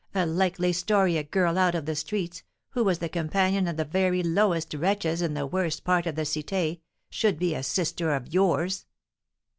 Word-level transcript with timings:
A 0.15 0.25
likely 0.25 0.73
story 0.73 1.15
a 1.17 1.23
girl 1.23 1.59
out 1.59 1.75
of 1.75 1.85
the 1.85 1.95
streets, 1.95 2.41
who 2.69 2.83
was 2.83 2.97
the 2.97 3.07
companion 3.07 3.67
of 3.67 3.77
the 3.77 3.85
very 3.85 4.23
lowest 4.23 4.73
wretches 4.73 5.21
in 5.21 5.35
the 5.35 5.45
worst 5.45 5.83
part 5.83 6.07
of 6.07 6.15
the 6.15 6.23
Cité, 6.23 6.79
should 7.11 7.37
be 7.37 7.53
a 7.53 7.61
sister 7.61 8.15
of 8.15 8.33
yours!" 8.33 8.87